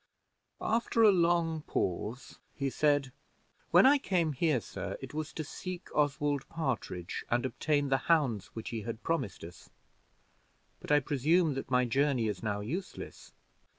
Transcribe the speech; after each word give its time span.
After 0.63 1.03
a 1.03 1.11
long 1.11 1.61
pause, 1.61 2.39
he 2.55 2.71
said: 2.71 3.11
"When 3.69 3.85
I 3.85 3.99
came 3.99 4.33
here, 4.33 4.59
sir, 4.59 4.97
it 4.99 5.13
was 5.13 5.31
to 5.33 5.43
seek 5.43 5.95
Oswald 5.95 6.49
Partridge, 6.49 7.23
and 7.29 7.45
obtain 7.45 7.89
the 7.89 7.97
hounds 8.09 8.47
which 8.55 8.69
he 8.69 8.81
had 8.81 9.03
promised 9.03 9.43
us; 9.43 9.69
but 10.79 10.91
I 10.91 11.01
presume 11.01 11.53
that 11.53 11.69
my 11.69 11.85
journey 11.85 12.27
is 12.27 12.41
now 12.41 12.61
useless." 12.61 13.31